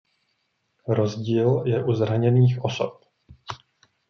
Rozdíl 0.87 1.63
je 1.65 1.83
u 1.83 1.93
zraněných 1.93 2.61
osob. 2.65 3.01